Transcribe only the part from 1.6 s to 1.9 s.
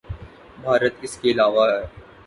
ہے۔